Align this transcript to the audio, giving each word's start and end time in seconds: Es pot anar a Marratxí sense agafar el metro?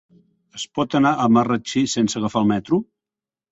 Es 0.59 0.63
pot 0.77 0.97
anar 1.01 1.11
a 1.15 1.29
Marratxí 1.35 1.85
sense 1.97 2.19
agafar 2.23 2.43
el 2.45 2.51
metro? 2.55 2.83